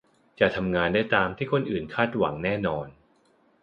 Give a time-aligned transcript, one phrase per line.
[0.39, 2.87] จะทำงานได้ตามที่คนอื่นคาดหวังแน่นอน